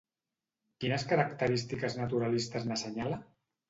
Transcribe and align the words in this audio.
Quines 0.85 1.05
característiques 1.13 2.01
naturalistes 2.03 2.71
n'assenyala? 2.71 3.27